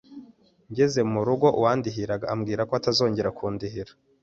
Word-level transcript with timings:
ngeze 0.71 1.01
mu 1.11 1.19
rugo 1.27 1.47
uwandihiraga 1.59 2.25
ambwira 2.33 2.61
ko 2.67 2.73
atazongera 2.79 3.29
kundihira 3.37 3.93